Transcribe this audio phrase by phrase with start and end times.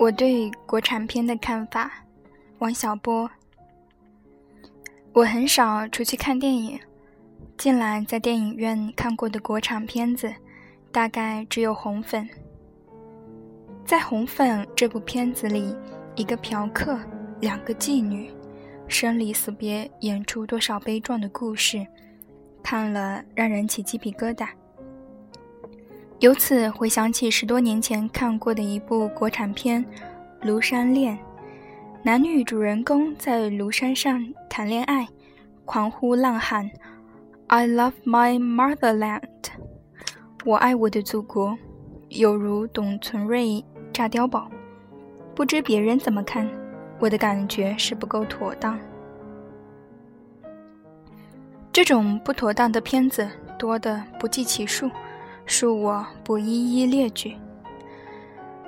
[0.00, 1.92] 我对国产片的看法，
[2.58, 3.30] 王小波。
[5.12, 6.80] 我很少出去看电影，
[7.58, 10.32] 近来在电影院看过的国产片子，
[10.90, 12.26] 大概只有《红粉》。
[13.84, 15.76] 在《红粉》这部片子里，
[16.16, 16.98] 一个嫖客，
[17.38, 18.32] 两个妓女，
[18.88, 21.86] 生离死别，演出多少悲壮的故事，
[22.62, 24.48] 看了让人起鸡皮疙瘩。
[26.20, 29.82] 由此回想起十多年前看过的一部国产片
[30.46, 31.16] 《庐山恋》，
[32.02, 35.08] 男女主人公在庐山上谈恋爱，
[35.64, 36.70] 狂呼浪喊
[37.46, 39.22] ：“I love my motherland！”
[40.44, 41.56] 我爱我的祖国，
[42.10, 44.50] 有如董存瑞炸碉堡。
[45.34, 46.46] 不知别人怎么看，
[46.98, 48.78] 我的感觉是不够妥当。
[51.72, 53.26] 这种不妥当的片子
[53.58, 54.90] 多得不计其数。
[55.50, 57.36] 恕我不一一列举。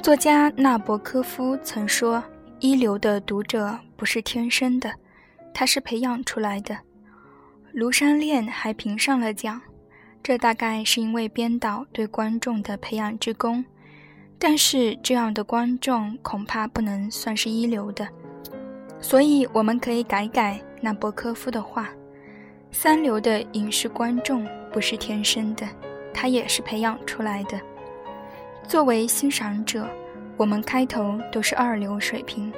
[0.00, 2.22] 作家纳博科夫曾说
[2.60, 4.94] ：“一流的读者不是天生的，
[5.52, 6.76] 他是培养出来的。”
[7.76, 9.60] 《庐山恋》还评上了奖，
[10.22, 13.64] 这大概是因为编导对观众的培养之功。
[14.38, 18.06] 但是这样的观众恐怕不能算是一流的，
[19.00, 21.88] 所以我们可以改改纳博科夫的话
[22.70, 25.66] ：“三流的影视观众不是天生的。”
[26.12, 27.60] 他也是培养出来的。
[28.66, 29.88] 作为欣赏者，
[30.36, 32.52] 我们开头都是二流水平，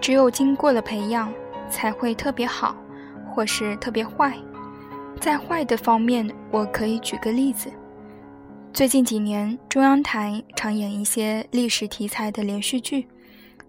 [0.00, 1.32] 只有经过了培养，
[1.70, 2.76] 才会特别好，
[3.30, 4.36] 或是特别坏。
[5.20, 7.70] 在坏的方面，我可以举个例子：
[8.72, 13.06] 最近几年，中央台常演一些历史题材的连续剧，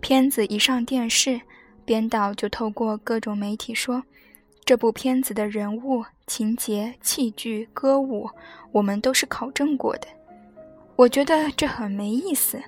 [0.00, 1.40] 片子一上电视，
[1.84, 4.02] 编导就透过各种媒体说。
[4.64, 8.30] 这部片子的人物、情节、器具、歌舞，
[8.72, 10.08] 我们都是考证过的。
[10.96, 12.62] 我觉得这很没意思。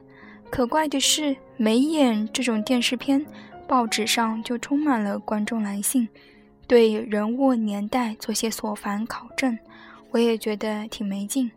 [0.50, 3.24] 可怪的是，没演这种电视片，
[3.66, 6.06] 报纸上就充满了观众来信，
[6.66, 9.58] 对人物、年代做些所烦考证。
[10.10, 11.50] 我也觉得挺没劲。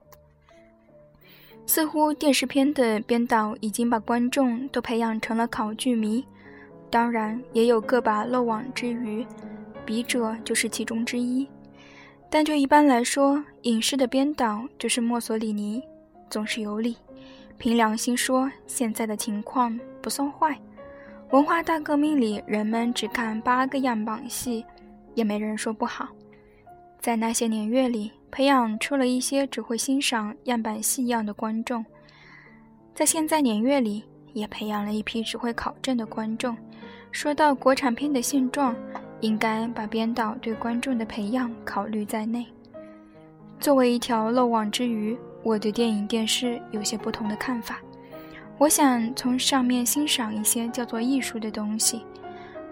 [1.66, 6.26] 似乎电视片的编导已经把观众都培养成了考据迷，
[6.90, 9.26] 当然也有个把漏网之鱼。
[9.90, 11.48] 笔者就是其中之一，
[12.30, 15.82] 但就一般来说，影视的编导就是墨索里尼，
[16.30, 16.96] 总是有理。
[17.58, 20.56] 凭良心说，现在的情况不算坏。
[21.32, 24.64] 文化大革命里，人们只看八个样板戏，
[25.16, 26.08] 也没人说不好。
[27.00, 31.84] 在那些年月里，培养出了一些只会欣赏样板戏样的观众；
[32.94, 36.56] 在现在年月里，也培养了一批只会考证的观众。
[37.12, 38.76] 说到国产片的现状。
[39.22, 42.46] 应该把编导对观众的培养考虑在内。
[43.60, 47.80] 作为一条漏网之鱼，我对电影电视有些不同的看法。
[48.58, 52.04] 我想从上面欣赏一些叫做艺术的东西。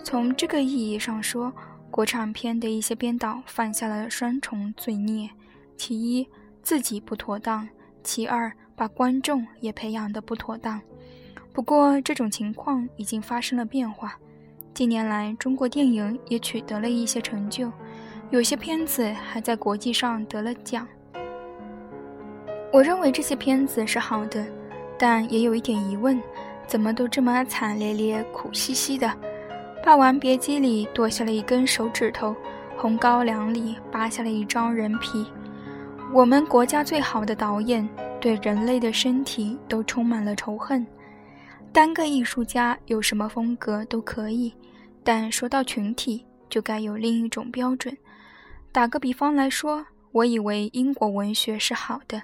[0.04, 1.52] 从这个意义上说，
[1.92, 5.30] 国产片的一些编导犯下了双重罪孽：
[5.76, 6.28] 其一，
[6.62, 7.68] 自己不妥当；
[8.04, 10.80] 其二，把观众也培养得不妥当。
[11.52, 14.18] 不过，这种情况已经发生了变化。
[14.78, 17.72] 近年来，中国电影也取得了一些成就，
[18.30, 20.88] 有些片子还在国际上得了奖。
[22.72, 24.46] 我认为这些片子是好的，
[24.96, 26.22] 但也有一点疑问：
[26.68, 29.08] 怎么都这么惨烈烈、苦兮兮的？
[29.84, 32.30] 《霸王别姬》里剁下了一根手指头，
[32.78, 35.26] 《红高粱》里扒下了一张人皮。
[36.14, 37.90] 我们国家最好的导演
[38.22, 40.86] 对人类的身体都充满了仇恨。
[41.78, 44.52] 单个艺术家有什么风格都可以。
[45.04, 47.96] 但说到群体，就该有另一种标准。
[48.72, 52.20] 打个比方来说，我以为英国文学是好的。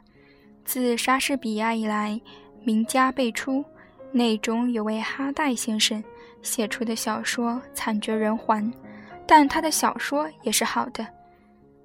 [0.66, 2.20] 自莎士比亚以来，
[2.64, 3.64] 名家辈出，
[4.12, 6.04] 内中有位哈代先生
[6.42, 8.74] 写出的小说惨绝人寰，
[9.28, 11.06] 但他的小说也是好的。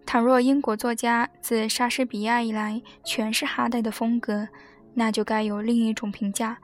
[0.07, 4.49] 倘若英国作家自莎士比亚以来全是哈代的风格，
[4.95, 6.57] 那就该有另一种评价：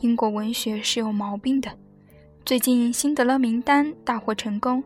[0.00, 1.70] 英国文学是有毛病的。
[2.44, 4.82] 最近《辛德勒名单》大获成功，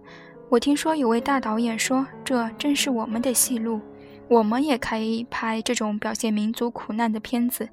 [0.49, 3.81] 我听说有位大导演说，这正是我们的戏路，
[4.29, 7.69] 我们也可以拍这种表现民族苦难的片子。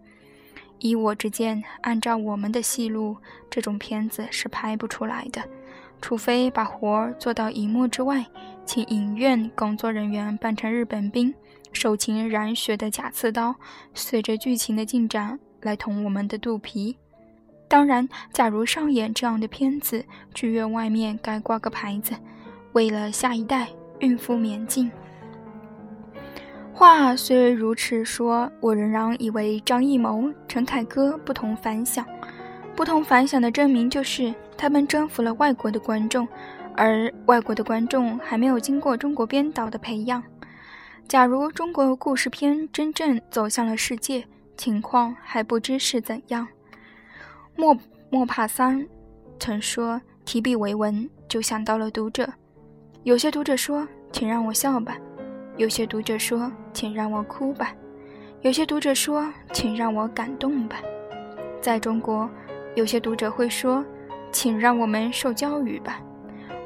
[0.78, 3.18] 依我之见，按照我们的戏路，
[3.50, 5.42] 这种片子是拍不出来的，
[6.00, 8.24] 除非把活儿做到荧幕之外，
[8.66, 11.34] 请影院工作人员扮成日本兵，
[11.74, 13.56] 手擎染血的假刺刀，
[13.96, 16.98] 随着剧情的进展来捅我们的肚皮。
[17.72, 20.04] 当然，假如上演这样的片子，
[20.34, 22.14] 剧院外面该挂个牌子
[22.76, 23.70] ：“为了下一代，
[24.00, 24.92] 孕妇免进。”
[26.76, 32.06] 话虽如此说，我仍然以为张艺谋、陈凯歌不同凡响。
[32.76, 36.28] 不同凡响的证明就是他们征服了外国的观众，
[36.76, 40.22] 而外国的观众还没有经过中国编导的培养。
[41.08, 44.26] 假如中国故事片真正走向了世界，
[44.58, 46.46] 情况还不知是怎样。
[47.56, 47.78] 莫
[48.10, 48.84] 莫帕桑
[49.40, 52.28] 曾说：“提笔为文，就想到了读者。
[53.04, 54.94] 有些读者说，请让我笑吧；
[55.58, 57.68] 有些读者说，请让我哭吧；
[58.42, 60.78] 有些读者说，请让我感动吧。
[61.62, 62.30] 在中国，
[62.76, 63.84] 有些读者会说，
[64.32, 66.02] 请让我们受教育吧。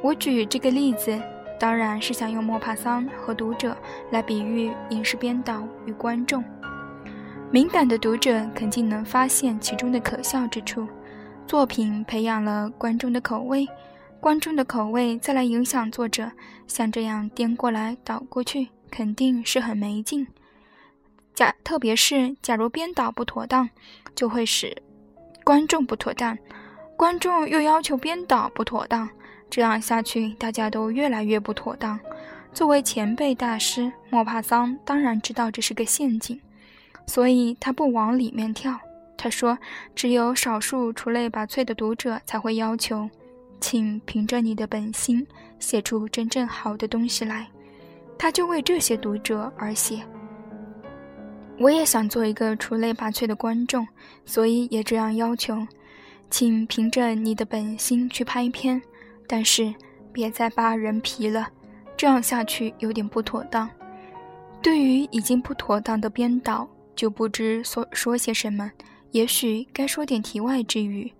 [0.01, 1.19] 我举这个例子。”
[1.57, 3.75] 当然是想用莫帕桑和读者
[4.11, 6.43] 来比喻影视编导与观众。
[7.55, 10.85] 敏感的读者肯定能发现其中的可笑之处。
[11.47, 13.65] 作品培养了观众的口味，
[14.19, 16.29] 观众的口味再来影响作者，
[16.67, 20.27] 像这样颠过来倒过去，肯定是很没劲。
[21.33, 23.69] 假特别是假如编导不妥当，
[24.13, 24.75] 就会使
[25.45, 26.37] 观众不妥当，
[26.97, 29.09] 观众又要求编导不妥当。
[29.49, 31.97] 这样下去，大家都越来越不妥当。
[32.51, 36.37] 作为前辈大师，莫帕桑当然知道这是个陷阱，
[37.07, 38.79] 所以他不往里面跳。
[39.17, 39.57] 他说
[39.95, 43.09] ：“只有少数出类拔萃的读者才会要求，
[43.59, 45.25] 请凭着你的本心
[45.57, 47.47] 写出真正好的东西来。”
[48.17, 50.01] 他就为这些读者而写。
[51.59, 53.87] 我也想做一个出类拔萃的观众，
[54.25, 55.65] 所以也这样要求，
[56.29, 58.81] 请凭着你的本心去拍片。
[59.27, 59.73] 但是，
[60.11, 61.47] 别再扒人皮了，
[61.97, 63.69] 这样下去有点不妥当。
[64.61, 68.71] 对于已经不妥当的编导，就不知说说些什么。
[69.11, 71.11] 也许该说点题外之语。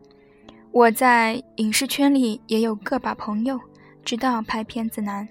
[0.71, 3.59] 我在影视圈里也有个把朋友，
[4.03, 5.27] 知道拍片子难，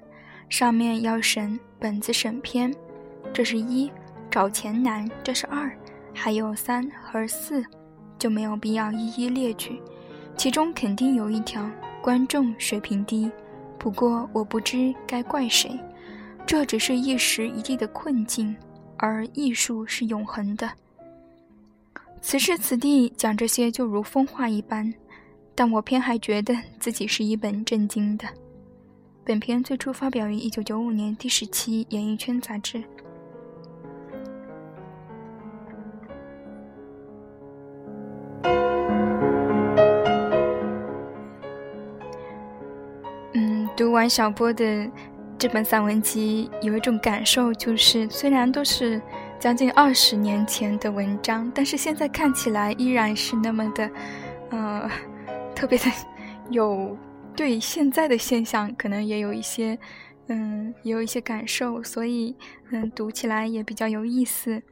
[0.49, 2.75] 上面要审本子、审片，
[3.33, 3.91] 这是一；
[4.31, 5.71] 找钱难，这是二；
[6.15, 7.65] 还有三和四，
[8.19, 9.81] 就没有必要一一列举。
[10.37, 11.71] 其中肯定有一条。
[12.03, 13.31] 观众水平低，
[13.79, 15.81] 不过我不知该怪谁，
[16.45, 18.55] 这只是一时一地的困境，
[19.05, 20.67] 而艺术是永恒的。
[22.23, 24.95] 此时此地讲这些就如疯话一般，
[25.55, 28.27] 但我偏还觉得自己是一本正经的。
[29.23, 32.83] 本片最初发表于一九九五年第十期《演艺圈》杂志。
[43.35, 44.91] 嗯读完小波的
[45.45, 48.99] 这本散文集，有一种感受，就是虽然都是
[49.39, 53.91] 将近二十年前的文章，但是现在看起来依然是那么的，
[54.49, 54.91] 呃，
[55.55, 55.85] 特别的
[56.49, 56.97] 有
[57.37, 59.79] 对现在的现象可能也有一些，
[60.29, 62.35] 嗯，也有一些感受，所以
[62.71, 64.63] 嗯，读起来也比较有意思。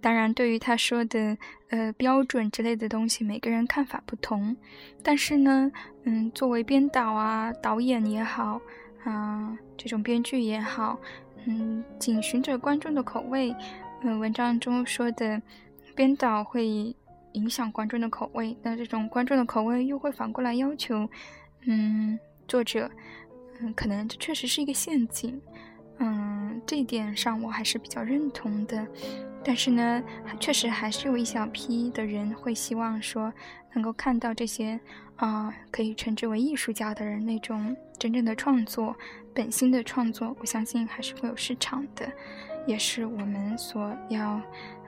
[0.00, 1.38] 当然，对于他说的
[1.70, 4.56] 呃标准之类的东西，每个人看法不同。
[5.04, 5.70] 但是呢，
[6.02, 8.60] 嗯，作为编导啊、导演也好，
[9.04, 10.98] 啊，这种编剧也好，
[11.46, 13.54] 嗯，仅循着观众的口味，
[14.02, 15.40] 嗯，文章中说的
[15.94, 16.94] 编导会
[17.32, 21.08] 影响观众的口味，那这种观众的口味又会反过来要求，
[21.66, 22.18] 嗯，
[22.48, 22.90] 作者，
[23.60, 25.40] 嗯，可能这确实是一个陷阱。
[25.98, 28.86] 嗯，这一点上我还是比较认同的，
[29.44, 30.02] 但是呢，
[30.40, 33.32] 确实还是有一小批的人会希望说，
[33.74, 34.80] 能够看到这些
[35.16, 38.96] 啊，可以称之为艺术家的人那种真正的创作、
[39.34, 42.10] 本心的创作，我相信还是会有市场的，
[42.66, 44.40] 也是我们所要，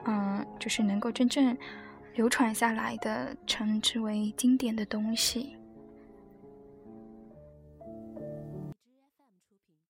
[0.05, 1.57] 嗯，就是能够真正
[2.15, 5.56] 流传下来的，称之为经典的东西。